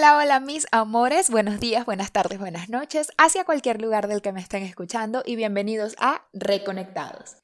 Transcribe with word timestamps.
Hola, 0.00 0.16
hola 0.16 0.40
mis 0.40 0.66
amores, 0.72 1.28
buenos 1.28 1.60
días, 1.60 1.84
buenas 1.84 2.10
tardes, 2.10 2.38
buenas 2.38 2.70
noches, 2.70 3.12
hacia 3.18 3.44
cualquier 3.44 3.82
lugar 3.82 4.08
del 4.08 4.22
que 4.22 4.32
me 4.32 4.40
estén 4.40 4.62
escuchando 4.62 5.22
y 5.26 5.36
bienvenidos 5.36 5.94
a 5.98 6.22
Reconectados. 6.32 7.36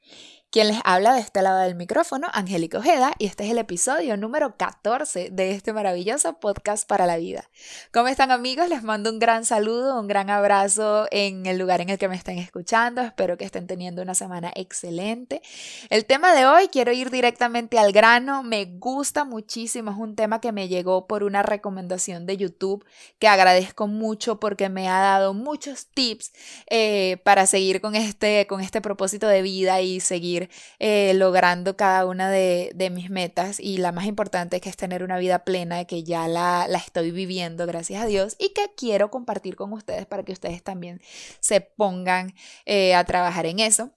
Quien 0.57 0.69
les 0.69 0.81
habla 0.85 1.13
de 1.13 1.21
este 1.21 1.43
lado 1.43 1.59
del 1.59 1.75
micrófono, 1.75 2.29
Angélica 2.33 2.79
Ojeda, 2.79 3.13
y 3.19 3.27
este 3.27 3.45
es 3.45 3.51
el 3.51 3.59
episodio 3.59 4.17
número 4.17 4.57
14 4.57 5.29
de 5.31 5.51
este 5.51 5.75
maravilloso 5.75 6.41
podcast 6.41 6.89
para 6.89 7.05
la 7.05 7.19
vida. 7.19 7.51
¿Cómo 7.93 8.09
están 8.09 8.31
amigos? 8.31 8.71
Les 8.71 8.83
mando 8.83 9.11
un 9.11 9.19
gran 9.19 9.45
saludo, 9.45 10.01
un 10.01 10.09
gran 10.09 10.31
abrazo 10.31 11.09
en 11.11 11.45
el 11.45 11.59
lugar 11.59 11.83
en 11.83 11.91
el 11.91 11.99
que 11.99 12.09
me 12.09 12.17
estén 12.17 12.39
escuchando. 12.39 13.03
Espero 13.03 13.37
que 13.37 13.45
estén 13.45 13.67
teniendo 13.67 14.01
una 14.01 14.15
semana 14.15 14.51
excelente. 14.57 15.43
El 15.91 16.07
tema 16.07 16.35
de 16.35 16.47
hoy 16.47 16.69
quiero 16.69 16.91
ir 16.91 17.11
directamente 17.11 17.79
al 17.79 17.93
grano. 17.93 18.43
Me 18.43 18.65
gusta 18.65 19.27
muchísimo, 19.27 19.91
es 19.91 19.99
un 19.99 20.17
tema 20.17 20.41
que 20.41 20.53
me 20.53 20.69
llegó 20.69 21.07
por 21.07 21.23
una 21.23 21.43
recomendación 21.43 22.25
de 22.25 22.39
YouTube 22.39 22.83
que 23.19 23.29
agradezco 23.29 23.89
mucho 23.89 24.41
porque 24.41 24.71
me 24.71 24.89
ha 24.89 25.01
dado 25.01 25.35
muchos 25.35 25.89
tips 25.89 26.33
eh, 26.71 27.19
para 27.25 27.45
seguir 27.45 27.83
con 27.83 27.95
este, 27.95 28.47
con 28.47 28.63
este 28.63 28.81
propósito 28.81 29.29
de 29.29 29.43
vida 29.43 29.83
y 29.83 30.01
seguir 30.01 30.46
eh, 30.79 31.13
logrando 31.15 31.77
cada 31.77 32.07
una 32.07 32.31
de, 32.31 32.73
mis 32.93 33.11
metas 33.11 33.59
y 33.61 33.79
la 33.79 33.93
más 33.93 34.07
importante 34.07 34.61
que 34.61 34.69
es 34.69 34.77
tener 34.77 35.03
una 35.03 35.19
vida 35.19 35.41
plena, 35.41 35.85
que 35.85 36.05
ya 36.05 36.29
la, 36.29 36.67
estoy 36.75 37.11
viviendo, 37.11 37.67
gracias 37.67 38.03
a 38.03 38.07
Dios, 38.07 38.37
y 38.39 38.51
que 38.51 38.73
quiero 38.77 39.11
compartir 39.11 39.57
con 39.57 39.73
ustedes 39.73 40.07
para 40.07 40.25
que 40.25 40.33
ustedes 40.33 40.63
también 40.63 41.01
se 41.41 41.61
pongan 41.61 42.35
eh, 42.65 42.95
a 42.95 43.05
trabajar 43.05 43.47
en 43.47 43.61
eso. 43.61 43.93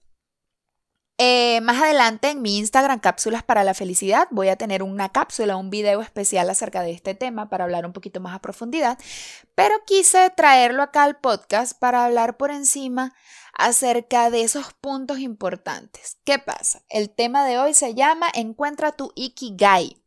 Eh, 1.22 1.60
más 1.60 1.82
adelante 1.82 2.30
en 2.30 2.40
mi 2.40 2.56
Instagram, 2.56 2.98
Cápsulas 2.98 3.42
para 3.42 3.62
la 3.62 3.74
Felicidad, 3.74 4.26
voy 4.30 4.48
a 4.48 4.56
tener 4.56 4.82
una 4.82 5.10
cápsula, 5.10 5.56
un 5.56 5.68
video 5.68 6.00
especial 6.00 6.48
acerca 6.48 6.80
de 6.80 6.92
este 6.92 7.14
tema 7.14 7.50
para 7.50 7.64
hablar 7.64 7.84
un 7.84 7.92
poquito 7.92 8.20
más 8.20 8.34
a 8.34 8.38
profundidad, 8.38 8.96
pero 9.54 9.74
quise 9.86 10.30
traerlo 10.30 10.82
acá 10.82 11.02
al 11.04 11.18
podcast 11.18 11.78
para 11.78 12.06
hablar 12.06 12.38
por 12.38 12.50
encima 12.50 13.12
acerca 13.52 14.30
de 14.30 14.42
esos 14.42 14.72
puntos 14.74 15.18
importantes. 15.18 16.18
¿Qué 16.24 16.38
pasa? 16.38 16.82
El 16.88 17.10
tema 17.10 17.44
de 17.46 17.58
hoy 17.58 17.74
se 17.74 17.94
llama 17.94 18.28
Encuentra 18.34 18.92
tu 18.92 19.12
Ikigai. 19.14 20.00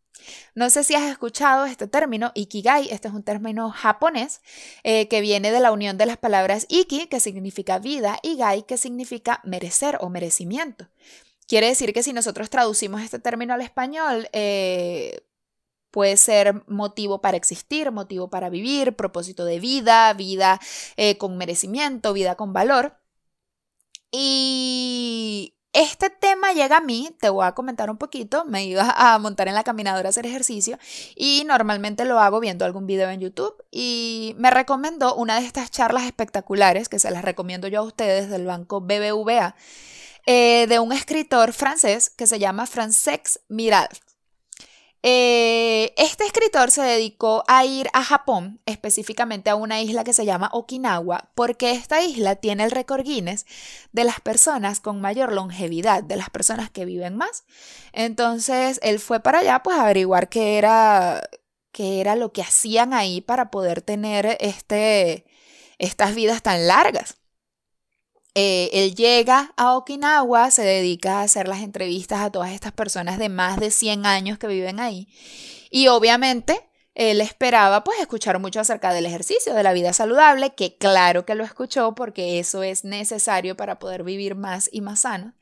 No 0.56 0.70
sé 0.70 0.84
si 0.84 0.96
has 0.96 1.10
escuchado 1.10 1.66
este 1.66 1.88
término, 1.88 2.32
ikigai, 2.36 2.90
este 2.92 3.08
es 3.08 3.14
un 3.14 3.24
término 3.24 3.72
japonés 3.72 4.42
eh, 4.84 5.08
que 5.08 5.22
viene 5.22 5.52
de 5.52 5.60
la 5.60 5.72
unión 5.72 5.98
de 5.98 6.06
las 6.06 6.18
palabras 6.18 6.66
iki, 6.70 7.08
que 7.08 7.20
significa 7.20 7.80
vida, 7.80 8.20
y 8.22 8.38
gai, 8.38 8.64
que 8.64 8.78
significa 8.78 9.42
merecer 9.44 9.98
o 10.02 10.10
merecimiento. 10.10 10.88
Quiere 11.48 11.68
decir 11.68 11.94
que 11.94 12.04
si 12.04 12.14
nosotros 12.14 12.50
traducimos 12.50 13.02
este 13.02 13.20
término 13.20 13.54
al 13.54 13.62
español, 13.62 14.30
eh, 14.32 15.26
puede 15.92 16.18
ser 16.18 16.64
motivo 16.68 17.22
para 17.22 17.38
existir, 17.38 17.92
motivo 17.92 18.30
para 18.30 18.50
vivir, 18.50 18.96
propósito 18.96 19.46
de 19.46 19.60
vida, 19.60 20.14
vida 20.14 20.60
eh, 20.98 21.18
con 21.18 21.38
merecimiento, 21.38 22.14
vida 22.14 22.36
con 22.36 22.54
valor. 22.54 22.98
Y 24.16 25.56
este 25.74 26.12
tema 26.12 26.54
llega 26.54 26.78
a 26.78 26.82
mí, 26.82 27.10
te 27.20 27.30
voy 27.30 27.48
a 27.48 27.54
comentar 27.54 27.90
un 27.90 27.98
poquito, 27.98 28.46
me 28.46 28.64
iba 28.64 28.94
a 28.96 29.18
montar 29.18 29.48
en 29.48 29.56
la 29.56 29.64
caminadora 29.64 30.08
a 30.08 30.12
hacer 30.12 30.28
ejercicio 30.28 30.78
y 31.16 31.44
normalmente 31.48 32.06
lo 32.06 32.20
hago 32.20 32.40
viendo 32.40 32.64
algún 32.64 32.86
video 32.86 33.10
en 33.10 33.22
YouTube 33.22 33.56
y 33.72 34.36
me 34.38 34.52
recomendó 34.52 35.16
una 35.16 35.40
de 35.40 35.48
estas 35.48 35.72
charlas 35.72 36.04
espectaculares 36.04 36.90
que 36.90 37.00
se 37.00 37.10
las 37.10 37.26
recomiendo 37.26 37.68
yo 37.68 37.80
a 37.80 37.84
ustedes 37.84 38.30
del 38.30 38.46
banco 38.46 38.82
BBVA 38.82 39.56
eh, 40.28 40.68
de 40.68 40.78
un 40.78 40.94
escritor 40.94 41.52
francés 41.52 42.12
que 42.12 42.28
se 42.28 42.38
llama 42.38 42.68
Francesc 42.68 43.38
Miralt. 43.50 44.03
Eh, 45.06 45.94
este 45.98 46.26
escritor 46.26 46.72
se 46.72 46.82
dedicó 46.82 47.44
a 47.50 47.66
ir 47.66 47.90
a 47.92 48.06
Japón, 48.06 48.62
específicamente 48.66 49.50
a 49.50 49.56
una 49.56 49.82
isla 49.82 50.06
que 50.06 50.14
se 50.14 50.26
llama 50.26 50.50
Okinawa, 50.54 51.30
porque 51.36 51.72
esta 51.72 52.02
isla 52.02 52.38
tiene 52.38 52.64
el 52.64 52.72
récord 52.72 53.04
Guinness 53.04 53.46
de 53.92 54.06
las 54.06 54.22
personas 54.22 54.80
con 54.80 55.02
mayor 55.02 55.34
longevidad, 55.34 56.04
de 56.04 56.16
las 56.16 56.30
personas 56.30 56.70
que 56.70 56.86
viven 56.86 57.18
más. 57.18 57.44
Entonces, 57.92 58.80
él 58.82 59.00
fue 59.00 59.20
para 59.20 59.40
allá 59.40 59.62
pues 59.62 59.78
a 59.78 59.84
averiguar 59.84 60.30
qué 60.30 60.58
era, 60.58 61.22
qué 61.74 62.00
era 62.00 62.16
lo 62.16 62.32
que 62.32 62.42
hacían 62.42 62.94
ahí 62.94 63.20
para 63.20 63.52
poder 63.52 63.82
tener 63.82 64.38
este, 64.40 65.26
estas 65.80 66.16
vidas 66.16 66.42
tan 66.44 66.66
largas. 66.66 67.18
Eh, 68.36 68.70
él 68.74 68.96
llega 68.96 69.54
a 69.58 69.76
Okinawa, 69.76 70.50
se 70.50 70.64
dedica 70.64 71.20
a 71.20 71.24
hacer 71.24 71.48
las 71.48 71.62
entrevistas 71.62 72.22
a 72.22 72.32
todas 72.32 72.52
estas 72.52 72.72
personas 72.72 73.20
de 73.20 73.30
más 73.30 73.60
de 73.60 73.70
100 73.70 74.06
años 74.06 74.38
que 74.40 74.48
viven 74.48 74.80
ahí. 74.80 75.08
Y 75.70 75.88
obviamente 75.88 76.68
él 76.96 77.22
esperaba 77.22 77.84
pues 77.84 78.00
escuchar 78.00 78.40
mucho 78.40 78.60
acerca 78.60 78.94
del 78.94 79.06
ejercicio, 79.06 79.54
de 79.54 79.64
la 79.64 79.74
vida 79.74 79.94
saludable, 79.94 80.54
que 80.54 80.78
claro 80.78 81.26
que 81.26 81.36
lo 81.36 81.44
escuchó 81.44 81.96
porque 81.96 82.40
eso 82.40 82.64
es 82.64 82.84
necesario 82.84 83.58
para 83.58 83.80
poder 83.80 84.04
vivir 84.04 84.36
más 84.36 84.70
y 84.72 84.82
más 84.82 85.02
sano. 85.02 85.34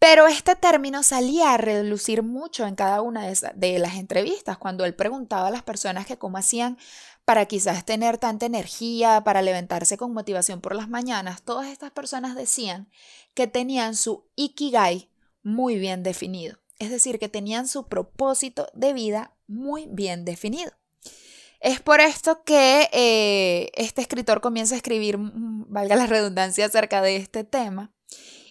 Pero 0.00 0.28
este 0.28 0.56
término 0.56 1.02
salía 1.02 1.52
a 1.52 1.58
relucir 1.58 2.22
mucho 2.22 2.66
en 2.66 2.74
cada 2.74 3.02
una 3.02 3.30
de, 3.54 3.78
las 3.78 3.96
entrevistas, 3.96 4.56
cuando 4.56 4.86
él 4.86 4.94
preguntaba 4.94 5.48
a 5.48 5.50
las 5.50 5.62
personas 5.62 6.06
que 6.06 6.16
cómo 6.16 6.38
hacían 6.38 6.78
para 7.30 7.46
quizás 7.46 7.84
tener 7.84 8.18
tanta 8.18 8.46
energía, 8.46 9.22
para 9.22 9.40
levantarse 9.40 9.96
con 9.96 10.12
motivación 10.12 10.60
por 10.60 10.74
las 10.74 10.88
mañanas, 10.88 11.42
todas 11.42 11.68
estas 11.68 11.92
personas 11.92 12.34
decían 12.34 12.90
que 13.34 13.46
tenían 13.46 13.94
su 13.94 14.24
ikigai 14.34 15.10
muy 15.44 15.78
bien 15.78 16.02
definido. 16.02 16.58
Es 16.80 16.90
decir, 16.90 17.20
que 17.20 17.28
tenían 17.28 17.68
su 17.68 17.86
propósito 17.86 18.66
de 18.74 18.92
vida 18.94 19.36
muy 19.46 19.86
bien 19.88 20.24
definido. 20.24 20.72
Es 21.60 21.78
por 21.78 22.00
esto 22.00 22.42
que 22.42 22.88
eh, 22.92 23.70
este 23.74 24.00
escritor 24.00 24.40
comienza 24.40 24.74
a 24.74 24.78
escribir, 24.78 25.16
mm, 25.16 25.66
valga 25.68 25.94
la 25.94 26.06
redundancia, 26.08 26.66
acerca 26.66 27.00
de 27.00 27.14
este 27.14 27.44
tema 27.44 27.92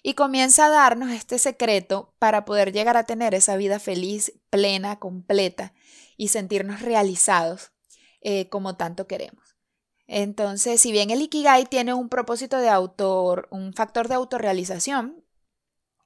y 0.02 0.14
comienza 0.14 0.64
a 0.64 0.70
darnos 0.70 1.10
este 1.10 1.38
secreto 1.38 2.14
para 2.18 2.46
poder 2.46 2.72
llegar 2.72 2.96
a 2.96 3.04
tener 3.04 3.34
esa 3.34 3.56
vida 3.56 3.78
feliz, 3.78 4.32
plena, 4.48 4.98
completa 4.98 5.74
y 6.16 6.28
sentirnos 6.28 6.80
realizados 6.80 7.72
eh, 8.20 8.48
como 8.48 8.76
tanto 8.76 9.06
queremos. 9.06 9.56
Entonces, 10.06 10.80
si 10.80 10.90
bien 10.90 11.10
el 11.10 11.22
Ikigai 11.22 11.66
tiene 11.66 11.94
un 11.94 12.08
propósito 12.08 12.58
de 12.58 12.68
autor, 12.68 13.46
un 13.50 13.72
factor 13.72 14.08
de 14.08 14.16
autorrealización, 14.16 15.24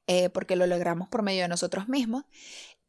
eh, 0.07 0.29
porque 0.29 0.57
lo 0.57 0.67
logramos 0.67 1.09
por 1.09 1.23
medio 1.23 1.43
de 1.43 1.49
nosotros 1.49 1.89
mismos, 1.89 2.25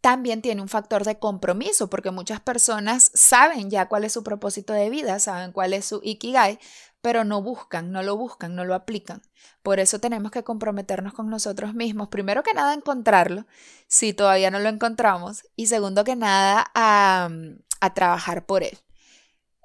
también 0.02 0.42
tiene 0.42 0.62
un 0.62 0.68
factor 0.68 1.06
de 1.06 1.18
compromiso, 1.18 1.90
porque 1.90 2.12
muchas 2.12 2.42
personas 2.42 3.12
saben 3.14 3.70
ya 3.70 3.88
cuál 3.88 4.04
es 4.04 4.12
su 4.14 4.24
propósito 4.24 4.74
de 4.74 4.90
vida, 4.90 5.18
saben 5.20 5.54
cuál 5.54 5.74
es 5.74 5.86
su 5.86 6.02
Ikigai, 6.04 6.60
pero 7.02 7.24
no 7.24 7.42
buscan, 7.42 7.92
no 7.92 8.04
lo 8.04 8.18
buscan, 8.18 8.54
no 8.54 8.66
lo 8.66 8.76
aplican. 8.76 9.22
Por 9.64 9.80
eso 9.80 10.00
tenemos 10.00 10.32
que 10.32 10.44
comprometernos 10.44 11.14
con 11.14 11.30
nosotros 11.30 11.74
mismos. 11.74 12.10
Primero 12.10 12.44
que 12.44 12.54
nada, 12.54 12.74
encontrarlo, 12.74 13.48
si 13.88 14.14
todavía 14.14 14.52
no 14.52 14.60
lo 14.60 14.70
encontramos, 14.70 15.46
y 15.56 15.68
segundo 15.68 16.04
que 16.04 16.16
nada, 16.18 16.66
a 16.74 17.94
trabajar 17.94 18.46
por 18.46 18.64
él. 18.64 18.78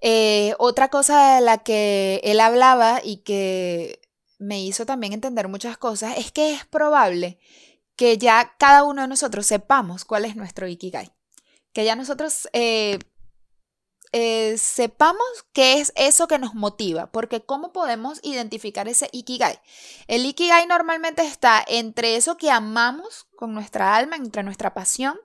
Eh, 0.00 0.54
otra 0.58 0.88
cosa 0.88 1.34
de 1.34 1.40
la 1.42 1.58
que 1.58 2.20
él 2.24 2.40
hablaba 2.40 3.00
y 3.04 3.18
que 3.18 4.00
me 4.38 4.62
hizo 4.62 4.86
también 4.86 5.12
entender 5.12 5.48
muchas 5.48 5.76
cosas 5.76 6.16
es 6.16 6.32
que 6.32 6.54
es 6.54 6.64
probable 6.64 7.38
que 7.96 8.16
ya 8.16 8.54
cada 8.58 8.84
uno 8.84 9.02
de 9.02 9.08
nosotros 9.08 9.46
sepamos 9.46 10.06
cuál 10.06 10.24
es 10.24 10.34
nuestro 10.36 10.66
Ikigai. 10.66 11.12
Que 11.74 11.84
ya 11.84 11.96
nosotros 11.96 12.48
eh, 12.54 12.98
eh, 14.12 14.56
sepamos 14.56 15.26
qué 15.52 15.80
es 15.80 15.92
eso 15.96 16.26
que 16.26 16.38
nos 16.38 16.54
motiva, 16.54 17.12
porque 17.12 17.42
¿cómo 17.42 17.72
podemos 17.72 18.18
identificar 18.22 18.88
ese 18.88 19.10
Ikigai? 19.12 19.60
El 20.08 20.24
Ikigai 20.24 20.66
normalmente 20.66 21.22
está 21.22 21.62
entre 21.68 22.16
eso 22.16 22.38
que 22.38 22.50
amamos 22.50 23.26
con 23.36 23.52
nuestra 23.52 23.94
alma, 23.94 24.16
entre 24.16 24.42
nuestra 24.42 24.72
pasión, 24.72 25.20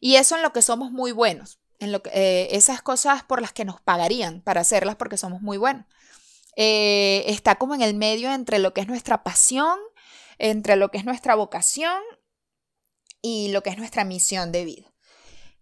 y 0.00 0.16
eso 0.16 0.36
en 0.36 0.42
lo 0.42 0.52
que 0.52 0.62
somos 0.62 0.90
muy 0.90 1.12
buenos 1.12 1.57
que, 1.78 2.10
eh, 2.12 2.48
esas 2.52 2.82
cosas 2.82 3.22
por 3.22 3.40
las 3.40 3.52
que 3.52 3.64
nos 3.64 3.80
pagarían 3.80 4.40
para 4.40 4.60
hacerlas 4.60 4.96
porque 4.96 5.16
somos 5.16 5.42
muy 5.42 5.58
buenos. 5.58 5.86
Eh, 6.56 7.24
está 7.28 7.54
como 7.54 7.74
en 7.74 7.82
el 7.82 7.94
medio 7.94 8.32
entre 8.32 8.58
lo 8.58 8.74
que 8.74 8.80
es 8.80 8.88
nuestra 8.88 9.22
pasión, 9.22 9.78
entre 10.38 10.76
lo 10.76 10.90
que 10.90 10.98
es 10.98 11.04
nuestra 11.04 11.34
vocación 11.34 12.02
y 13.22 13.52
lo 13.52 13.62
que 13.62 13.70
es 13.70 13.78
nuestra 13.78 14.04
misión 14.04 14.50
de 14.50 14.64
vida. 14.64 14.92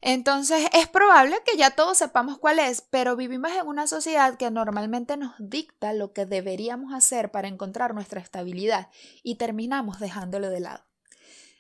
Entonces 0.01 0.69
es 0.73 0.87
probable 0.89 1.37
que 1.45 1.57
ya 1.59 1.71
todos 1.71 1.99
sepamos 1.99 2.39
cuál 2.39 2.59
es, 2.59 2.81
pero 2.81 3.17
vivimos 3.17 3.51
en 3.53 3.67
una 3.67 3.87
sociedad 3.87 4.37
que 4.37 4.51
normalmente 4.51 5.17
nos 5.17 5.35
dicta 5.39 5.93
lo 5.93 6.13
que 6.13 6.27
deberíamos 6.27 6.95
hacer 6.95 7.31
para 7.31 7.49
encontrar 7.49 7.95
nuestra 7.95 8.21
estabilidad 8.21 8.89
y 9.23 9.35
terminamos 9.35 9.99
dejándolo 9.99 10.49
de 10.49 10.61
lado. 10.61 10.86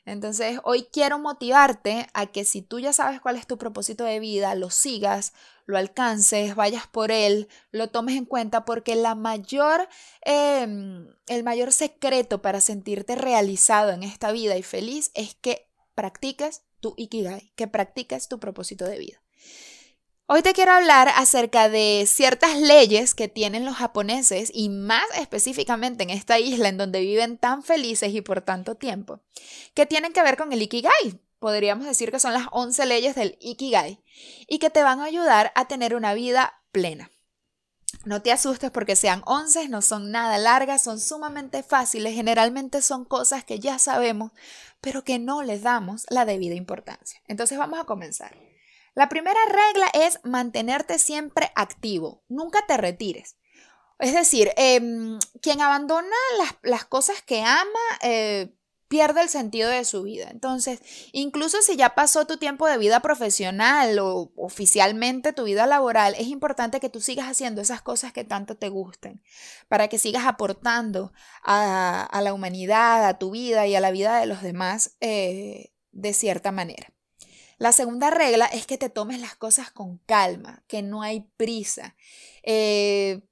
Entonces, 0.06 0.60
hoy 0.62 0.86
quiero 0.92 1.18
motivarte 1.18 2.06
a 2.14 2.26
que 2.26 2.44
si 2.44 2.62
tú 2.62 2.78
ya 2.78 2.92
sabes 2.92 3.20
cuál 3.20 3.34
es 3.34 3.46
tu 3.48 3.58
propósito 3.58 4.04
de 4.04 4.20
vida, 4.20 4.54
lo 4.54 4.70
sigas, 4.70 5.32
lo 5.66 5.76
alcances, 5.76 6.54
vayas 6.54 6.86
por 6.86 7.10
él, 7.10 7.48
lo 7.72 7.90
tomes 7.90 8.16
en 8.16 8.24
cuenta, 8.24 8.64
porque 8.64 8.94
la 8.94 9.16
mayor, 9.16 9.88
em, 10.22 11.08
el 11.26 11.42
mayor 11.42 11.72
secreto 11.72 12.40
para 12.40 12.60
sentirte 12.60 13.16
realizado 13.16 13.90
en 13.90 14.04
esta 14.04 14.30
vida 14.30 14.56
y 14.56 14.62
feliz 14.62 15.10
es 15.14 15.34
que 15.34 15.68
practiques 15.96 16.62
tu 16.78 16.94
ikigai, 16.96 17.52
que 17.56 17.66
practiques 17.66 18.28
tu 18.28 18.38
propósito 18.38 18.84
de 18.84 18.98
vida. 18.98 19.20
Hoy 20.28 20.42
te 20.42 20.54
quiero 20.54 20.72
hablar 20.72 21.08
acerca 21.14 21.68
de 21.68 22.04
ciertas 22.08 22.58
leyes 22.58 23.14
que 23.14 23.28
tienen 23.28 23.64
los 23.64 23.76
japoneses 23.76 24.50
y 24.52 24.68
más 24.68 25.04
específicamente 25.16 26.02
en 26.02 26.10
esta 26.10 26.40
isla 26.40 26.68
en 26.68 26.76
donde 26.76 26.98
viven 26.98 27.38
tan 27.38 27.62
felices 27.62 28.12
y 28.12 28.22
por 28.22 28.40
tanto 28.40 28.74
tiempo, 28.74 29.20
que 29.72 29.86
tienen 29.86 30.12
que 30.12 30.24
ver 30.24 30.36
con 30.36 30.52
el 30.52 30.62
Ikigai. 30.62 31.20
Podríamos 31.38 31.86
decir 31.86 32.10
que 32.10 32.18
son 32.18 32.32
las 32.32 32.48
11 32.50 32.86
leyes 32.86 33.14
del 33.14 33.38
Ikigai 33.40 34.02
y 34.48 34.58
que 34.58 34.68
te 34.68 34.82
van 34.82 34.98
a 34.98 35.04
ayudar 35.04 35.52
a 35.54 35.68
tener 35.68 35.94
una 35.94 36.12
vida 36.12 36.60
plena. 36.72 37.12
No 38.04 38.20
te 38.20 38.32
asustes 38.32 38.72
porque 38.72 38.96
sean 38.96 39.22
11, 39.26 39.68
no 39.68 39.80
son 39.80 40.10
nada 40.10 40.38
largas, 40.38 40.82
son 40.82 40.98
sumamente 40.98 41.62
fáciles, 41.62 42.14
generalmente 42.14 42.82
son 42.82 43.04
cosas 43.04 43.44
que 43.44 43.60
ya 43.60 43.78
sabemos, 43.78 44.32
pero 44.80 45.04
que 45.04 45.20
no 45.20 45.44
les 45.44 45.62
damos 45.62 46.04
la 46.10 46.24
debida 46.24 46.56
importancia. 46.56 47.22
Entonces 47.28 47.58
vamos 47.58 47.78
a 47.78 47.84
comenzar. 47.84 48.36
La 48.96 49.10
primera 49.10 49.38
regla 49.44 49.90
es 49.92 50.20
mantenerte 50.24 50.98
siempre 50.98 51.52
activo, 51.54 52.24
nunca 52.28 52.64
te 52.66 52.78
retires. 52.78 53.36
Es 53.98 54.14
decir, 54.14 54.52
em, 54.56 55.18
quien 55.42 55.60
abandona 55.60 56.16
las, 56.62 56.86
cosas 56.86 57.20
que 57.20 57.42
ama 57.42 57.68
eh, 58.00 58.54
pierde 58.88 59.20
el 59.20 59.28
sentido 59.28 59.68
de 59.68 59.84
su 59.84 60.02
vida. 60.02 60.28
Entonces, 60.30 60.80
incluso 61.12 61.60
si 61.60 61.76
ya 61.76 61.94
pasó 61.94 62.26
tu 62.26 62.38
tiempo 62.38 62.66
de 62.66 62.78
vida 62.78 63.00
profesional 63.00 63.98
o 63.98 64.32
oficialmente 64.34 65.34
tu 65.34 65.44
vida 65.44 65.66
laboral, 65.66 66.14
es 66.14 66.28
importante 66.28 66.80
que 66.80 66.88
tú 66.88 67.02
sigas 67.02 67.28
haciendo 67.28 67.60
esas 67.60 67.82
cosas 67.82 68.14
que 68.14 68.24
tanto 68.24 68.56
te 68.56 68.70
gusten, 68.70 69.22
para 69.68 69.88
que 69.88 69.98
sigas 69.98 70.24
aportando 70.24 71.12
a, 71.42 72.20
la 72.22 72.32
humanidad, 72.32 73.06
a 73.06 73.18
tu 73.18 73.30
vida 73.32 73.66
y 73.66 73.74
a 73.74 73.80
la 73.80 73.90
vida 73.90 74.18
de 74.20 74.26
los 74.26 74.40
demás 74.40 74.96
eh, 75.00 75.74
de 75.92 76.14
cierta 76.14 76.50
manera. 76.50 76.95
La 77.58 77.72
segunda 77.72 78.10
regla 78.10 78.46
es 78.46 78.66
que 78.66 78.76
te 78.76 78.90
tomes 78.90 79.20
las 79.20 79.34
cosas 79.34 79.70
con 79.70 79.98
calma, 79.98 80.62
que 80.68 80.82
no 80.82 81.02
hay 81.02 81.26
prisa. 81.36 81.96
Eh, 82.42 83.22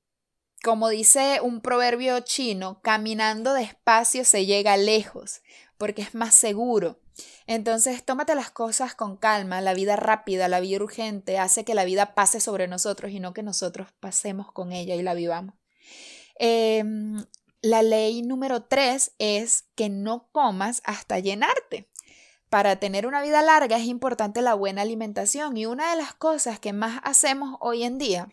como 0.63 0.89
dice 0.89 1.41
un 1.43 1.61
proverbio 1.61 2.21
chino, 2.21 2.81
caminando 2.81 3.53
despacio 3.53 4.25
se 4.25 4.47
llega 4.47 4.79
lejos, 4.79 5.43
porque 5.77 6.01
es 6.01 6.15
más 6.15 6.35
seguro. 6.35 6.99
Entonces, 7.47 8.03
tómate 8.03 8.35
las 8.35 8.51
cosas 8.51 8.95
con 8.95 9.19
calma. 9.19 9.61
La 9.61 9.75
vida 9.75 9.97
rápida, 9.97 10.49
la 10.49 10.61
vida 10.61 10.79
urgente, 10.79 11.39
hace 11.39 11.65
que 11.65 11.75
la 11.75 11.85
vida 11.85 12.15
pase 12.15 12.41
sobre 12.41 12.67
nosotros 12.67 13.13
y 13.13 13.21
no 13.21 13.35
que 13.35 13.43
nosotros 13.43 13.89
pasemos 14.01 14.51
con 14.53 14.73
ella 14.73 14.95
y 14.95 15.03
la 15.03 15.13
vivamos. 15.13 15.55
Em, 16.37 17.25
la 17.61 17.83
ley 17.83 18.23
número 18.23 18.65
tres 18.65 19.13
es 19.19 19.67
que 19.75 19.91
no 19.91 20.29
comas 20.33 20.81
hasta 20.85 21.19
llenarte 21.19 21.89
para 22.55 22.77
tener 22.77 23.09
una 23.09 23.21
vida 23.21 23.43
larga 23.43 23.77
es 23.79 23.87
importante 23.87 24.41
la 24.41 24.55
buena 24.55 24.83
alimentación 24.83 25.57
y 25.57 25.67
una 25.67 25.91
de 25.91 25.97
las 25.97 26.15
cosas 26.15 26.61
que 26.61 26.73
más 26.73 27.01
hacemos 27.03 27.57
hoy 27.59 27.83
en 27.83 27.99
día 27.99 28.29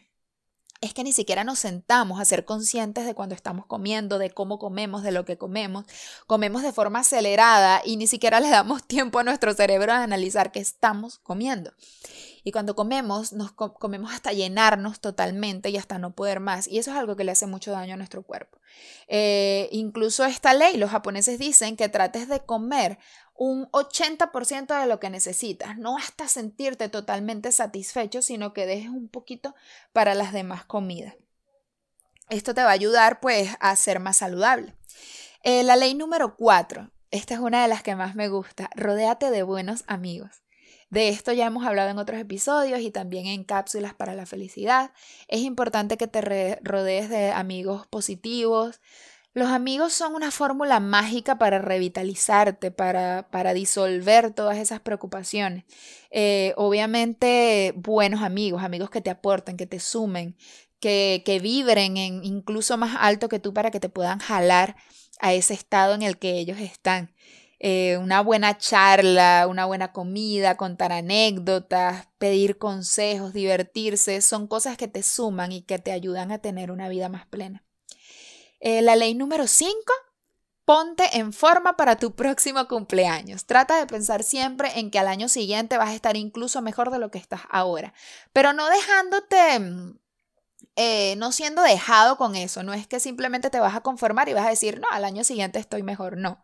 es 0.79 0.93
que 0.93 1.03
ni 1.03 1.11
siquiera 1.11 1.43
nos 1.43 1.57
sentamos 1.57 2.19
a 2.19 2.25
ser 2.25 2.45
conscientes 2.45 3.07
de 3.07 3.15
cuando 3.15 3.33
estamos 3.33 3.65
comiendo, 3.65 4.19
de 4.19 4.29
cómo 4.29 4.59
comemos, 4.59 5.01
de 5.01 5.11
lo 5.11 5.25
que 5.25 5.39
comemos. 5.39 5.85
Comemos 6.27 6.61
de 6.61 6.71
forma 6.71 6.99
acelerada 6.99 7.81
y 7.83 7.97
ni 7.97 8.05
siquiera 8.05 8.39
le 8.39 8.49
damos 8.49 8.83
tiempo 8.87 9.17
a 9.17 9.23
nuestro 9.23 9.53
cerebro 9.55 9.91
a 9.91 10.03
analizar 10.03 10.51
qué 10.51 10.59
estamos 10.59 11.17
comiendo. 11.19 11.71
Y 12.43 12.51
cuando 12.51 12.75
comemos, 12.75 13.33
nos 13.33 13.51
comemos 13.51 14.11
hasta 14.11 14.33
llenarnos 14.33 14.99
totalmente 14.99 15.69
y 15.69 15.77
hasta 15.77 15.99
no 15.99 16.15
poder 16.15 16.39
más. 16.39 16.67
Y 16.67 16.79
eso 16.79 16.89
es 16.89 16.97
algo 16.97 17.15
que 17.15 17.23
le 17.23 17.31
hace 17.31 17.45
mucho 17.45 17.71
daño 17.71 17.93
a 17.93 17.97
nuestro 17.97 18.23
cuerpo. 18.23 18.57
Eh, 19.07 19.69
incluso 19.71 20.25
esta 20.25 20.55
ley, 20.55 20.77
los 20.77 20.89
japoneses 20.89 21.37
dicen 21.37 21.75
que 21.75 21.89
trates 21.89 22.27
de 22.27 22.39
comer 22.39 22.97
un 23.43 23.71
80% 23.71 24.79
de 24.79 24.85
lo 24.85 24.99
que 24.99 25.09
necesitas, 25.09 25.75
no 25.75 25.97
hasta 25.97 26.27
sentirte 26.27 26.89
totalmente 26.89 27.51
satisfecho, 27.51 28.21
sino 28.21 28.53
que 28.53 28.67
dejes 28.67 28.89
un 28.89 29.07
poquito 29.07 29.55
para 29.93 30.13
las 30.13 30.31
demás 30.31 30.63
comidas. 30.63 31.15
Esto 32.29 32.53
te 32.53 32.61
va 32.61 32.69
a 32.69 32.73
ayudar 32.73 33.19
pues 33.19 33.49
a 33.59 33.75
ser 33.75 33.99
más 33.99 34.17
saludable. 34.17 34.75
Eh, 35.41 35.63
la 35.63 35.75
ley 35.75 35.95
número 35.95 36.35
4, 36.35 36.91
esta 37.09 37.33
es 37.33 37.39
una 37.39 37.63
de 37.63 37.67
las 37.67 37.81
que 37.81 37.95
más 37.95 38.13
me 38.13 38.29
gusta, 38.29 38.69
rodéate 38.75 39.31
de 39.31 39.41
buenos 39.41 39.85
amigos. 39.87 40.43
De 40.91 41.09
esto 41.09 41.31
ya 41.31 41.47
hemos 41.47 41.65
hablado 41.65 41.89
en 41.89 41.97
otros 41.97 42.19
episodios 42.19 42.81
y 42.81 42.91
también 42.91 43.25
en 43.25 43.43
cápsulas 43.43 43.95
para 43.95 44.13
la 44.13 44.27
felicidad. 44.27 44.91
Es 45.27 45.39
importante 45.39 45.97
que 45.97 46.05
te 46.05 46.59
rodees 46.61 47.09
de 47.09 47.31
amigos 47.31 47.87
positivos, 47.87 48.81
los 49.33 49.49
amigos 49.49 49.93
son 49.93 50.15
una 50.15 50.29
fórmula 50.31 50.79
mágica 50.79 51.37
para 51.37 51.59
revitalizarte, 51.59 52.71
para, 52.71 53.29
para 53.31 53.53
disolver 53.53 54.31
todas 54.33 54.57
esas 54.57 54.81
preocupaciones. 54.81 55.63
Eh, 56.11 56.53
obviamente, 56.57 57.73
buenos 57.77 58.21
amigos, 58.21 58.63
amigos 58.63 58.89
que 58.89 59.01
te 59.01 59.09
aporten, 59.09 59.55
que 59.55 59.67
te 59.67 59.79
sumen, 59.79 60.35
que, 60.81 61.23
que 61.25 61.39
vibren 61.39 61.97
en 61.97 62.25
incluso 62.25 62.77
más 62.77 62.97
alto 62.99 63.29
que 63.29 63.39
tú 63.39 63.53
para 63.53 63.71
que 63.71 63.79
te 63.79 63.89
puedan 63.89 64.19
jalar 64.19 64.75
a 65.21 65.33
ese 65.33 65.53
estado 65.53 65.93
en 65.95 66.01
el 66.01 66.17
que 66.17 66.37
ellos 66.39 66.59
están. 66.59 67.13
Eh, 67.59 67.97
una 67.97 68.21
buena 68.21 68.57
charla, 68.57 69.45
una 69.47 69.65
buena 69.65 69.93
comida, 69.93 70.57
contar 70.57 70.91
anécdotas, 70.91 72.07
pedir 72.17 72.57
consejos, 72.57 73.33
divertirse, 73.33 74.21
son 74.21 74.47
cosas 74.47 74.77
que 74.77 74.87
te 74.87 75.03
suman 75.03 75.51
y 75.51 75.61
que 75.61 75.77
te 75.79 75.91
ayudan 75.91 76.31
a 76.31 76.39
tener 76.39 76.71
una 76.71 76.89
vida 76.89 77.07
más 77.07 77.27
plena. 77.27 77.63
Eh, 78.61 78.81
la 78.83 78.95
ley 78.95 79.15
número 79.15 79.47
5, 79.47 79.73
ponte 80.65 81.17
en 81.17 81.33
forma 81.33 81.75
para 81.75 81.97
tu 81.97 82.15
próximo 82.15 82.67
cumpleaños. 82.67 83.45
Trata 83.45 83.77
de 83.77 83.87
pensar 83.87 84.23
siempre 84.23 84.79
en 84.79 84.91
que 84.91 84.99
al 84.99 85.07
año 85.07 85.27
siguiente 85.27 85.77
vas 85.77 85.89
a 85.89 85.95
estar 85.95 86.15
incluso 86.15 86.61
mejor 86.61 86.91
de 86.91 86.99
lo 86.99 87.09
que 87.09 87.17
estás 87.17 87.41
ahora, 87.49 87.93
pero 88.31 88.53
no 88.53 88.69
dejándote... 88.69 89.59
Mm, 89.59 89.99
eh, 90.77 91.15
no 91.17 91.33
siendo 91.33 91.61
dejado 91.63 92.15
con 92.15 92.35
eso, 92.35 92.63
no 92.63 92.73
es 92.73 92.87
que 92.87 93.01
simplemente 93.01 93.49
te 93.49 93.59
vas 93.59 93.75
a 93.75 93.81
conformar 93.81 94.29
y 94.29 94.33
vas 94.33 94.45
a 94.45 94.51
decir, 94.51 94.79
no, 94.79 94.87
al 94.91 95.03
año 95.03 95.25
siguiente 95.25 95.59
estoy 95.59 95.83
mejor, 95.83 96.15
no, 96.17 96.41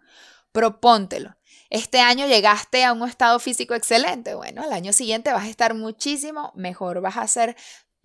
propóntelo. 0.52 1.38
Este 1.70 2.02
año 2.02 2.28
llegaste 2.28 2.84
a 2.84 2.94
un 2.94 3.08
estado 3.08 3.40
físico 3.40 3.74
excelente, 3.74 4.36
bueno, 4.36 4.64
al 4.64 4.74
año 4.74 4.92
siguiente 4.92 5.32
vas 5.32 5.46
a 5.46 5.50
estar 5.50 5.76
muchísimo 5.76 6.52
mejor, 6.56 7.00
vas 7.00 7.16
a 7.16 7.28
ser 7.28 7.56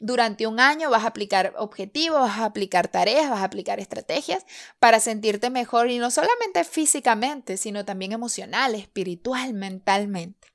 durante 0.02 0.48
un 0.48 0.58
año 0.58 0.91
vas 0.91 1.05
a 1.05 1.08
aplicar 1.08 1.55
objetivos, 1.56 2.20
vas 2.20 2.38
a 2.38 2.44
aplicar 2.44 2.88
tareas, 2.88 3.31
vas 3.31 3.41
a 3.41 3.44
aplicar 3.44 3.79
estrategias 3.79 4.44
para 4.81 4.98
sentirte 4.98 5.48
mejor 5.48 5.91
y 5.91 5.98
no 5.98 6.10
solamente 6.10 6.65
físicamente, 6.65 7.56
sino 7.56 7.84
también 7.84 8.10
emocional, 8.10 8.74
espiritual, 8.74 9.55
mentalmente. 9.55 10.48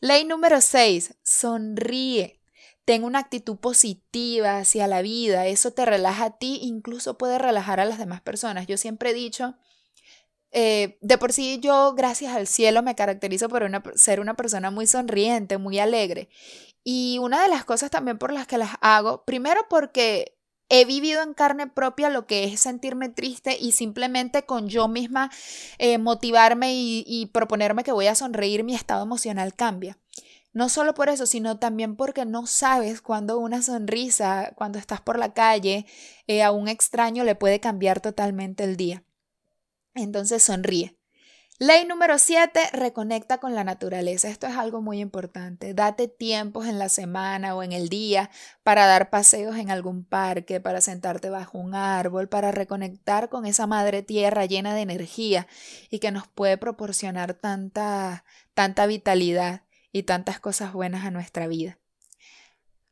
Ley 0.00 0.24
número 0.24 0.60
6, 0.60 1.14
sonríe. 1.22 2.40
Ten 2.84 3.04
una 3.04 3.20
actitud 3.20 3.56
positiva 3.56 4.58
hacia 4.58 4.88
la 4.88 5.02
vida, 5.02 5.46
eso 5.46 5.72
te 5.72 5.86
relaja 5.86 6.24
a 6.24 6.38
ti, 6.38 6.58
incluso 6.60 7.16
puede 7.16 7.38
relajar 7.38 7.78
a 7.78 7.84
las 7.84 7.98
demás 7.98 8.22
personas. 8.22 8.66
Yo 8.66 8.76
siempre 8.76 9.10
he 9.10 9.14
dicho, 9.14 9.54
eh, 10.50 10.98
de 11.00 11.16
por 11.16 11.32
sí 11.32 11.60
yo, 11.62 11.94
gracias 11.94 12.34
al 12.34 12.48
cielo, 12.48 12.82
me 12.82 12.96
caracterizo 12.96 13.48
por 13.48 13.64
ser 13.94 14.18
una 14.18 14.34
persona 14.34 14.70
muy 14.72 14.88
sonriente, 14.88 15.58
muy 15.58 15.78
alegre. 15.78 16.28
Y 16.84 17.18
una 17.18 17.42
de 17.42 17.48
las 17.48 17.64
cosas 17.64 17.90
también 17.90 18.18
por 18.18 18.32
las 18.32 18.46
que 18.46 18.58
las 18.58 18.76
hago, 18.80 19.24
primero 19.24 19.62
porque 19.70 20.36
he 20.68 20.84
vivido 20.84 21.22
en 21.22 21.34
carne 21.34 21.66
propia 21.66 22.10
lo 22.10 22.26
que 22.26 22.44
es 22.44 22.60
sentirme 22.60 23.08
triste 23.08 23.56
y 23.58 23.72
simplemente 23.72 24.44
con 24.44 24.68
yo 24.68 24.88
misma 24.88 25.30
eh, 25.78 25.98
motivarme 25.98 26.74
y, 26.74 27.30
proponerme 27.32 27.84
que 27.84 27.92
voy 27.92 28.06
a 28.06 28.14
sonreír, 28.14 28.64
mi 28.64 28.74
estado 28.74 29.02
emocional 29.02 29.54
cambia. 29.54 29.98
No 30.52 30.68
solo 30.68 30.94
por 30.94 31.08
eso, 31.08 31.26
sino 31.26 31.58
también 31.58 31.96
porque 31.96 32.24
no 32.24 32.46
sabes 32.46 33.00
cuando 33.00 33.38
una 33.38 33.60
sonrisa, 33.62 34.52
cuando 34.54 34.78
estás 34.78 35.00
por 35.00 35.18
la 35.18 35.32
calle, 35.32 35.86
eh, 36.28 36.42
a 36.42 36.52
un 36.52 36.68
extraño 36.68 37.24
le 37.24 37.34
puede 37.34 37.60
cambiar 37.60 38.00
totalmente 38.00 38.62
el 38.62 38.76
día. 38.76 39.02
Entonces 39.94 40.42
sonríe. 40.42 40.96
Ley 41.60 41.84
número 41.84 42.18
7, 42.18 42.70
reconecta 42.72 43.38
con 43.38 43.54
la 43.54 43.62
naturaleza. 43.62 44.28
Esto 44.28 44.48
es 44.48 44.56
algo 44.56 44.82
muy 44.82 44.98
importante. 44.98 45.72
Date 45.72 46.08
tiempos 46.08 46.66
en 46.66 46.80
la 46.80 46.88
semana 46.88 47.54
o 47.54 47.62
en 47.62 47.70
el 47.70 47.88
día 47.88 48.28
para 48.64 48.86
dar 48.86 49.08
paseos 49.08 49.56
en 49.56 49.70
algún 49.70 50.04
parque, 50.04 50.60
para 50.60 50.80
sentarte 50.80 51.30
bajo 51.30 51.56
un 51.58 51.76
árbol, 51.76 52.28
para 52.28 52.50
reconectar 52.50 53.28
con 53.28 53.46
esa 53.46 53.68
madre 53.68 54.02
tierra 54.02 54.46
llena 54.46 54.74
de 54.74 54.80
energía 54.80 55.46
y 55.90 56.00
que 56.00 56.10
nos 56.10 56.26
puede 56.26 56.58
proporcionar 56.58 57.34
tanta, 57.34 58.24
tanta 58.54 58.86
vitalidad 58.86 59.62
y 59.92 60.02
tantas 60.02 60.40
cosas 60.40 60.72
buenas 60.72 61.04
a 61.04 61.12
nuestra 61.12 61.46
vida. 61.46 61.78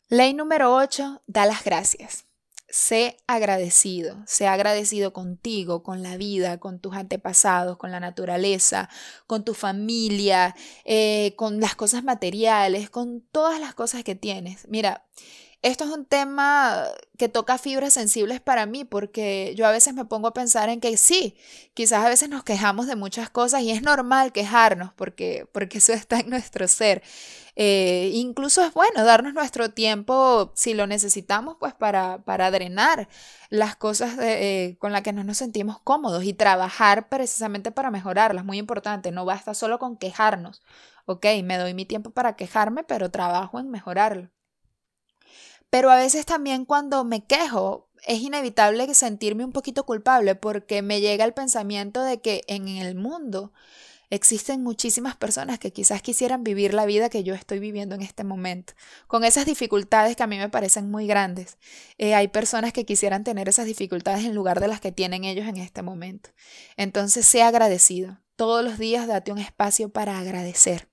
Ley 0.08 0.34
número 0.34 0.72
8, 0.72 1.22
da 1.26 1.46
las 1.46 1.64
gracias. 1.64 2.26
Sé 2.74 3.18
agradecido, 3.26 4.22
sé 4.26 4.46
agradecido 4.46 5.12
contigo, 5.12 5.82
con 5.82 6.02
la 6.02 6.16
vida, 6.16 6.58
con 6.58 6.80
tus 6.80 6.94
antepasados, 6.94 7.76
con 7.76 7.90
la 7.90 8.00
naturaleza, 8.00 8.88
con 9.26 9.44
tu 9.44 9.52
familia, 9.52 10.56
eh, 10.86 11.34
con 11.36 11.60
las 11.60 11.74
cosas 11.74 12.02
materiales, 12.02 12.88
con 12.88 13.20
todas 13.30 13.60
las 13.60 13.74
cosas 13.74 14.04
que 14.04 14.14
tienes. 14.14 14.66
Mira, 14.68 15.04
esto 15.62 15.84
es 15.84 15.90
un 15.90 16.04
tema 16.04 16.88
que 17.16 17.28
toca 17.28 17.56
fibras 17.56 17.94
sensibles 17.94 18.40
para 18.40 18.66
mí 18.66 18.84
porque 18.84 19.54
yo 19.56 19.64
a 19.66 19.70
veces 19.70 19.94
me 19.94 20.04
pongo 20.04 20.26
a 20.26 20.34
pensar 20.34 20.68
en 20.68 20.80
que 20.80 20.96
sí, 20.96 21.36
quizás 21.74 22.04
a 22.04 22.08
veces 22.08 22.28
nos 22.28 22.42
quejamos 22.42 22.88
de 22.88 22.96
muchas 22.96 23.30
cosas 23.30 23.62
y 23.62 23.70
es 23.70 23.80
normal 23.80 24.32
quejarnos 24.32 24.92
porque, 24.94 25.46
porque 25.52 25.78
eso 25.78 25.92
está 25.92 26.18
en 26.20 26.30
nuestro 26.30 26.66
ser. 26.68 27.02
Eh, 27.54 28.10
incluso 28.14 28.64
es 28.64 28.72
bueno 28.74 29.04
darnos 29.04 29.34
nuestro 29.34 29.70
tiempo, 29.70 30.52
si 30.56 30.74
lo 30.74 30.86
necesitamos, 30.86 31.56
pues 31.60 31.74
para, 31.74 32.18
para 32.24 32.50
drenar 32.50 33.08
las 33.50 33.76
cosas 33.76 34.16
eh, 34.20 34.76
con 34.80 34.92
las 34.92 35.02
que 35.02 35.12
no 35.12 35.22
nos 35.22 35.36
sentimos 35.36 35.78
cómodos 35.80 36.24
y 36.24 36.32
trabajar 36.32 37.08
precisamente 37.08 37.70
para 37.70 37.90
mejorarlas. 37.90 38.44
Muy 38.44 38.58
importante, 38.58 39.12
no 39.12 39.24
basta 39.24 39.54
solo 39.54 39.78
con 39.78 39.96
quejarnos. 39.96 40.62
Ok, 41.06 41.26
me 41.44 41.58
doy 41.58 41.74
mi 41.74 41.84
tiempo 41.86 42.10
para 42.10 42.36
quejarme, 42.36 42.84
pero 42.84 43.10
trabajo 43.10 43.60
en 43.60 43.70
mejorarlo. 43.70 44.30
Pero 45.72 45.90
a 45.90 45.96
veces 45.96 46.26
también 46.26 46.66
cuando 46.66 47.02
me 47.02 47.24
quejo, 47.24 47.88
es 48.06 48.20
inevitable 48.20 48.92
sentirme 48.92 49.42
un 49.42 49.52
poquito 49.52 49.86
culpable 49.86 50.34
porque 50.34 50.82
me 50.82 51.00
llega 51.00 51.24
el 51.24 51.32
pensamiento 51.32 52.02
de 52.02 52.20
que 52.20 52.42
en 52.46 52.68
el 52.68 52.94
mundo 52.94 53.54
existen 54.10 54.62
muchísimas 54.62 55.16
personas 55.16 55.58
que 55.58 55.72
quizás 55.72 56.02
quisieran 56.02 56.44
vivir 56.44 56.74
la 56.74 56.84
vida 56.84 57.08
que 57.08 57.24
yo 57.24 57.34
estoy 57.34 57.58
viviendo 57.58 57.94
en 57.94 58.02
este 58.02 58.22
momento, 58.22 58.74
con 59.06 59.24
esas 59.24 59.46
dificultades 59.46 60.14
que 60.14 60.22
a 60.22 60.26
mí 60.26 60.36
me 60.36 60.50
parecen 60.50 60.90
muy 60.90 61.06
grandes. 61.06 61.56
Eh, 61.96 62.14
hay 62.14 62.28
personas 62.28 62.74
que 62.74 62.84
quisieran 62.84 63.24
tener 63.24 63.48
esas 63.48 63.64
dificultades 63.64 64.26
en 64.26 64.34
lugar 64.34 64.60
de 64.60 64.68
las 64.68 64.82
que 64.82 64.92
tienen 64.92 65.24
ellos 65.24 65.48
en 65.48 65.56
este 65.56 65.80
momento. 65.80 66.28
Entonces, 66.76 67.24
sea 67.24 67.48
agradecido. 67.48 68.18
Todos 68.36 68.62
los 68.62 68.76
días 68.76 69.06
date 69.06 69.32
un 69.32 69.38
espacio 69.38 69.88
para 69.88 70.18
agradecer. 70.18 70.91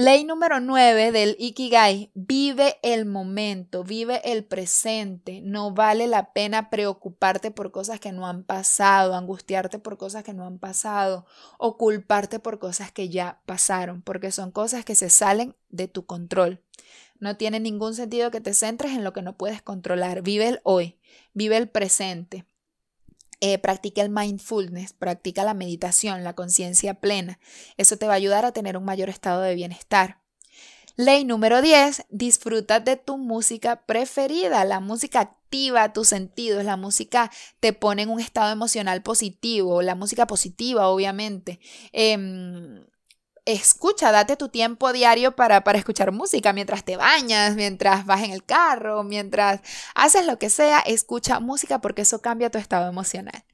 Ley 0.00 0.22
número 0.22 0.60
9 0.60 1.10
del 1.10 1.34
Ikigai, 1.40 2.12
vive 2.14 2.76
el 2.84 3.04
momento, 3.04 3.82
vive 3.82 4.20
el 4.30 4.44
presente. 4.44 5.40
No 5.42 5.74
vale 5.74 6.06
la 6.06 6.32
pena 6.32 6.70
preocuparte 6.70 7.50
por 7.50 7.72
cosas 7.72 7.98
que 7.98 8.12
no 8.12 8.24
han 8.24 8.44
pasado, 8.44 9.16
angustiarte 9.16 9.80
por 9.80 9.98
cosas 9.98 10.22
que 10.22 10.34
no 10.34 10.46
han 10.46 10.60
pasado 10.60 11.26
o 11.58 11.76
culparte 11.76 12.38
por 12.38 12.60
cosas 12.60 12.92
que 12.92 13.08
ya 13.08 13.42
pasaron, 13.44 14.00
porque 14.02 14.30
son 14.30 14.52
cosas 14.52 14.84
que 14.84 14.94
se 14.94 15.10
salen 15.10 15.56
de 15.68 15.88
tu 15.88 16.06
control. 16.06 16.62
No 17.18 17.36
tiene 17.36 17.58
ningún 17.58 17.96
sentido 17.96 18.30
que 18.30 18.40
te 18.40 18.54
centres 18.54 18.92
en 18.92 19.02
lo 19.02 19.12
que 19.12 19.22
no 19.22 19.36
puedes 19.36 19.62
controlar. 19.62 20.22
Vive 20.22 20.46
el 20.46 20.60
hoy, 20.62 21.00
vive 21.34 21.56
el 21.56 21.68
presente. 21.68 22.46
Eh, 23.40 23.58
practica 23.58 24.02
el 24.02 24.10
mindfulness, 24.10 24.94
practica 24.94 25.44
la 25.44 25.54
meditación, 25.54 26.24
la 26.24 26.34
conciencia 26.34 26.94
plena. 26.94 27.38
Eso 27.76 27.96
te 27.96 28.06
va 28.06 28.14
a 28.14 28.16
ayudar 28.16 28.44
a 28.44 28.52
tener 28.52 28.76
un 28.76 28.84
mayor 28.84 29.08
estado 29.08 29.42
de 29.42 29.54
bienestar. 29.54 30.20
Ley 30.96 31.24
número 31.24 31.62
10, 31.62 32.06
disfruta 32.10 32.80
de 32.80 32.96
tu 32.96 33.18
música 33.18 33.86
preferida. 33.86 34.64
La 34.64 34.80
música 34.80 35.20
activa 35.20 35.92
tus 35.92 36.08
sentidos, 36.08 36.64
la 36.64 36.76
música 36.76 37.30
te 37.60 37.72
pone 37.72 38.02
en 38.02 38.10
un 38.10 38.18
estado 38.18 38.52
emocional 38.52 39.02
positivo, 39.02 39.80
la 39.82 39.94
música 39.94 40.26
positiva, 40.26 40.88
obviamente. 40.88 41.60
Em, 41.92 42.84
escucha, 43.52 44.12
date 44.12 44.36
tu 44.36 44.48
tiempo 44.50 44.92
diario 44.92 45.34
para, 45.34 45.64
para, 45.64 45.78
escuchar 45.78 46.12
música 46.12 46.52
mientras 46.52 46.84
te 46.84 46.96
bañas, 46.96 47.56
mientras 47.56 48.04
vas 48.04 48.22
en 48.22 48.32
el 48.32 48.44
carro, 48.44 49.02
mientras 49.04 49.60
haces 49.94 50.26
lo 50.26 50.38
que 50.38 50.50
sea, 50.50 50.80
escucha 50.80 51.40
música 51.40 51.80
porque 51.80 52.02
eso 52.02 52.20
cambia 52.20 52.50
tu 52.50 52.58
estado 52.58 52.88
emocional. 52.88 53.44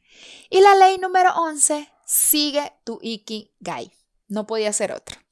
Y 0.50 0.60
la 0.60 0.74
ley 0.74 0.98
número 0.98 1.32
11, 1.36 1.88
sigue 2.04 2.72
tu 2.82 2.98
Ikigai. 3.02 3.92
No 4.26 4.46
podía 4.46 4.72
ser 4.72 4.92
otra. 4.92 5.24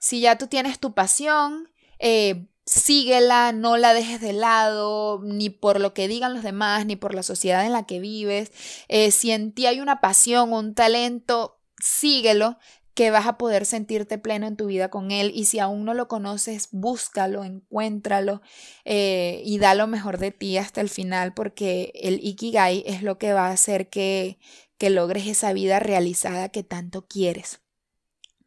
Si 0.00 0.20
ya 0.20 0.36
tú 0.38 0.48
tienes 0.48 0.80
tu 0.80 0.92
pasión, 0.92 1.68
eh, 1.98 2.46
síguela, 2.66 3.52
no 3.52 3.76
la 3.76 3.94
dejes 3.94 4.20
de 4.20 4.32
lado, 4.32 5.20
ni 5.22 5.50
por 5.50 5.80
lo 5.80 5.94
que 5.94 6.08
digan 6.08 6.34
los 6.34 6.42
demás, 6.42 6.86
ni 6.86 6.96
por 6.96 7.14
la 7.14 7.22
sociedad 7.22 7.64
en 7.64 7.72
la 7.72 7.86
que 7.86 8.00
vives. 8.00 8.50
Eh, 8.88 9.10
si 9.10 9.30
en 9.30 9.52
ti 9.52 9.66
hay 9.66 9.80
una 9.80 10.00
pasión, 10.00 10.52
un 10.52 10.74
talento, 10.74 11.60
síguelo, 11.78 12.58
que 12.94 13.10
vas 13.10 13.26
a 13.26 13.38
poder 13.38 13.66
sentirte 13.66 14.18
pleno 14.18 14.46
en 14.46 14.56
tu 14.56 14.66
vida 14.66 14.90
con 14.90 15.10
él 15.10 15.32
y 15.34 15.44
si 15.44 15.58
aún 15.58 15.84
no 15.84 15.94
lo 15.94 16.08
conoces, 16.08 16.68
búscalo, 16.72 17.44
encuéntralo 17.44 18.42
eh, 18.84 19.42
y 19.44 19.58
da 19.58 19.74
lo 19.74 19.86
mejor 19.86 20.18
de 20.18 20.32
ti 20.32 20.58
hasta 20.58 20.80
el 20.80 20.88
final 20.88 21.32
porque 21.34 21.92
el 21.94 22.20
Ikigai 22.22 22.82
es 22.86 23.02
lo 23.02 23.18
que 23.18 23.32
va 23.32 23.46
a 23.46 23.52
hacer 23.52 23.88
que, 23.88 24.38
que 24.78 24.90
logres 24.90 25.26
esa 25.26 25.52
vida 25.52 25.78
realizada 25.78 26.48
que 26.48 26.62
tanto 26.62 27.06
quieres. 27.06 27.60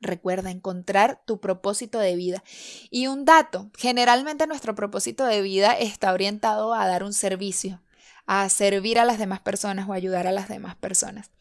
Recuerda 0.02 0.52
encontrar 0.52 1.22
tu 1.26 1.40
propósito 1.40 1.98
de 1.98 2.18
vida. 2.18 2.44
Y 2.90 3.08
un 3.08 3.24
dato, 3.24 3.72
generalmente 3.78 4.48
nuestro 4.48 4.76
propósito 4.76 5.24
de 5.24 5.42
vida 5.42 5.72
está 5.78 6.12
orientado 6.12 6.74
a 6.74 6.86
dar 6.88 7.06
un 7.06 7.14
servicio, 7.14 7.82
a 8.26 8.50
servir 8.50 9.00
a 9.00 9.06
las 9.06 9.18
demás 9.18 9.40
personas 9.40 9.88
o 9.88 9.94
ayudar 9.94 10.28
a 10.28 10.34
las 10.34 10.50
demás 10.50 10.76
personas 10.76 11.32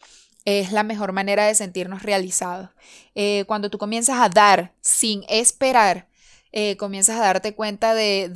es 0.44 0.72
la 0.72 0.82
mejor 0.82 1.12
manera 1.12 1.46
de 1.46 1.54
sentirnos 1.54 2.02
realizados. 2.02 2.70
Eh, 3.14 3.44
cuando 3.46 3.70
tú 3.70 3.78
comienzas 3.78 4.20
a 4.20 4.28
dar 4.28 4.74
sin 4.80 5.24
esperar, 5.28 6.08
eh, 6.52 6.76
comienzas 6.76 7.16
a 7.16 7.22
darte 7.22 7.54
cuenta 7.54 7.94
de, 7.94 8.28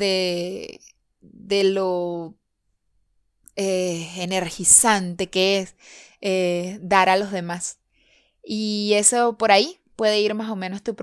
de, 1.21 1.65
lo 1.65 2.35
eh, 3.57 4.09
energizante 4.17 5.29
que 5.29 5.59
es 5.61 6.81
dar 6.81 7.09
a 7.09 7.17
los 7.17 7.31
demás. 7.33 7.79
Y 8.43 8.93
eso 8.95 9.37
por 9.39 9.53
ahí 9.53 9.81
puede 9.97 10.21
ir 10.21 10.35
más 10.35 10.51
o 10.51 10.57
menos 10.57 10.83
tu, 10.83 10.95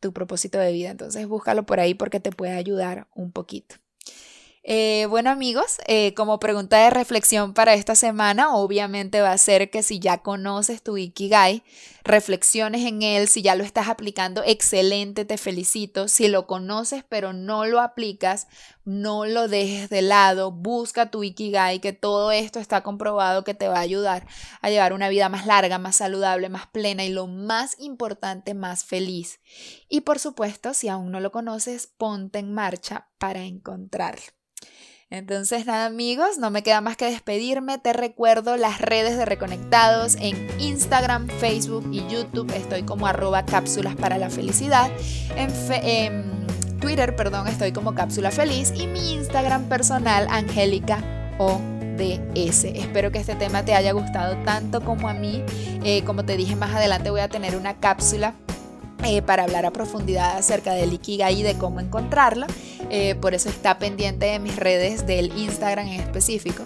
tu 0.00 0.12
propósito 0.12 0.58
de 0.58 0.72
vida. 0.72 0.90
Entonces 0.90 1.26
búscalo 1.26 1.64
por 1.66 1.80
ahí 1.80 1.94
porque 1.94 2.20
te 2.20 2.30
puede 2.30 2.52
ayudar 2.52 3.08
un 3.14 3.32
poquito. 3.32 3.76
Eh, 4.66 5.06
bueno 5.10 5.28
amigos, 5.28 5.76
eh, 5.86 6.14
como 6.14 6.40
pregunta 6.40 6.78
de 6.78 6.88
reflexión 6.88 7.52
para 7.52 7.74
esta 7.74 7.94
semana, 7.94 8.54
obviamente 8.54 9.20
va 9.20 9.32
a 9.32 9.36
ser 9.36 9.68
que 9.68 9.82
si 9.82 9.98
ya 9.98 10.22
conoces 10.22 10.82
tu 10.82 10.96
Ikigai, 10.96 11.62
reflexiones 12.02 12.86
en 12.86 13.02
él, 13.02 13.28
si 13.28 13.42
ya 13.42 13.56
lo 13.56 13.64
estás 13.64 13.88
aplicando, 13.88 14.42
excelente, 14.42 15.26
te 15.26 15.36
felicito. 15.36 16.08
Si 16.08 16.28
lo 16.28 16.46
conoces 16.46 17.04
pero 17.06 17.34
no 17.34 17.66
lo 17.66 17.78
aplicas, 17.78 18.46
no 18.86 19.26
lo 19.26 19.48
dejes 19.48 19.90
de 19.90 20.00
lado, 20.00 20.50
busca 20.50 21.10
tu 21.10 21.22
Ikigai, 21.24 21.80
que 21.80 21.92
todo 21.92 22.32
esto 22.32 22.58
está 22.58 22.82
comprobado 22.82 23.44
que 23.44 23.52
te 23.52 23.68
va 23.68 23.76
a 23.76 23.80
ayudar 23.80 24.26
a 24.62 24.70
llevar 24.70 24.94
una 24.94 25.10
vida 25.10 25.28
más 25.28 25.44
larga, 25.44 25.76
más 25.76 25.96
saludable, 25.96 26.48
más 26.48 26.68
plena 26.68 27.04
y 27.04 27.10
lo 27.10 27.26
más 27.26 27.76
importante, 27.80 28.54
más 28.54 28.82
feliz. 28.84 29.40
Y 29.90 30.02
por 30.02 30.18
supuesto, 30.18 30.72
si 30.72 30.88
aún 30.88 31.10
no 31.10 31.20
lo 31.20 31.32
conoces, 31.32 31.86
ponte 31.86 32.38
en 32.38 32.54
marcha 32.54 33.08
para 33.18 33.42
encontrarlo. 33.42 34.33
Entonces, 35.10 35.64
nada 35.66 35.86
amigos, 35.86 36.38
no 36.38 36.50
me 36.50 36.62
queda 36.62 36.80
más 36.80 36.96
que 36.96 37.04
despedirme. 37.04 37.78
Te 37.78 37.92
recuerdo 37.92 38.56
las 38.56 38.80
redes 38.80 39.16
de 39.16 39.24
Reconectados 39.24 40.16
en 40.18 40.48
Instagram, 40.60 41.28
Facebook 41.28 41.88
y 41.92 42.06
YouTube. 42.08 42.52
Estoy 42.52 42.82
como 42.82 43.06
arroba 43.06 43.44
cápsulas 43.44 43.94
para 43.94 44.18
la 44.18 44.28
felicidad. 44.28 44.90
En, 45.36 46.44
Twitter, 46.80 47.14
perdón, 47.16 47.46
estoy 47.46 47.72
como 47.72 47.94
cápsula 47.94 48.30
feliz. 48.30 48.72
Y 48.74 48.86
mi 48.88 49.12
Instagram 49.12 49.68
personal, 49.68 50.26
Angélica 50.30 50.98
ODS. 51.38 52.64
Espero 52.64 53.12
que 53.12 53.18
este 53.18 53.36
tema 53.36 53.64
te 53.64 53.74
haya 53.74 53.92
gustado 53.92 54.36
tanto 54.44 54.80
como 54.80 55.08
a 55.08 55.14
mí. 55.14 55.44
Eh, 55.84 56.02
como 56.04 56.24
te 56.24 56.36
dije 56.36 56.56
más 56.56 56.74
adelante 56.74 57.10
voy 57.10 57.20
a 57.20 57.28
tener 57.28 57.56
una 57.56 57.74
cápsula 57.78 58.34
eh, 59.04 59.22
para 59.22 59.42
hablar 59.42 59.66
a 59.66 59.70
profundidad 59.70 60.36
acerca 60.36 60.72
del 60.72 60.94
Ikigai 60.94 61.40
y 61.40 61.42
de 61.42 61.54
cómo 61.56 61.78
encontrarlo. 61.78 62.46
Eh, 62.90 63.14
por 63.14 63.34
eso 63.34 63.48
está 63.48 63.78
pendiente 63.78 64.26
de 64.26 64.38
mis 64.38 64.56
redes 64.56 65.06
del 65.06 65.36
Instagram 65.36 65.88
en 65.88 66.00
específico. 66.00 66.64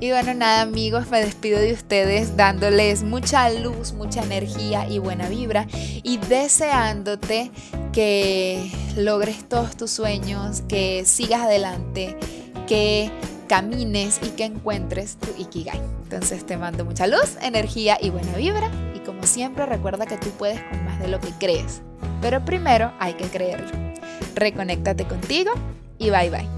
Y 0.00 0.10
bueno, 0.10 0.32
nada 0.32 0.60
amigos, 0.60 1.08
me 1.10 1.20
despido 1.20 1.58
de 1.58 1.72
ustedes 1.72 2.36
dándoles 2.36 3.02
mucha 3.02 3.50
luz, 3.50 3.92
mucha 3.92 4.22
energía 4.22 4.88
y 4.88 5.00
buena 5.00 5.28
vibra 5.28 5.66
y 5.72 6.18
deseándote 6.18 7.50
que 7.92 8.70
logres 8.96 9.48
todos 9.48 9.76
tus 9.76 9.90
sueños, 9.90 10.62
que 10.68 11.04
sigas 11.04 11.40
adelante, 11.40 12.16
que 12.68 13.10
camines 13.48 14.20
y 14.22 14.28
que 14.28 14.44
encuentres 14.44 15.16
tu 15.16 15.28
Ikigai. 15.36 15.80
Entonces 16.04 16.46
te 16.46 16.56
mando 16.56 16.84
mucha 16.84 17.08
luz, 17.08 17.36
energía 17.42 17.98
y 18.00 18.10
buena 18.10 18.36
vibra 18.36 18.70
como 19.08 19.22
siempre 19.22 19.64
recuerda 19.64 20.04
que 20.04 20.18
tú 20.18 20.28
puedes 20.32 20.62
con 20.64 20.84
más 20.84 21.00
de 21.00 21.08
lo 21.08 21.18
que 21.18 21.30
crees. 21.40 21.80
Pero 22.20 22.44
primero 22.44 22.92
hay 22.98 23.14
que 23.14 23.24
creerlo. 23.24 23.87
Reconéctate 24.38 25.04
contigo 25.04 25.50
y 25.98 26.10
bye 26.10 26.30
bye. 26.30 26.57